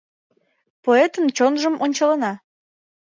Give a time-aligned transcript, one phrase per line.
[0.85, 2.33] Поэтын чонжым ончалына.